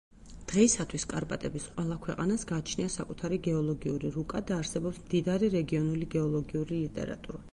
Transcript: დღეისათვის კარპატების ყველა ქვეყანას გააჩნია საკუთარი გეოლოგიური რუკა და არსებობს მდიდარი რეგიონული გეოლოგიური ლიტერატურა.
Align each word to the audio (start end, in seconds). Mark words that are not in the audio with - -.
დღეისათვის 0.51 1.03
კარპატების 1.09 1.67
ყველა 1.75 1.97
ქვეყანას 2.05 2.45
გააჩნია 2.53 2.93
საკუთარი 2.95 3.39
გეოლოგიური 3.49 4.11
რუკა 4.17 4.43
და 4.51 4.57
არსებობს 4.63 5.03
მდიდარი 5.05 5.53
რეგიონული 5.59 6.09
გეოლოგიური 6.17 6.83
ლიტერატურა. 6.83 7.47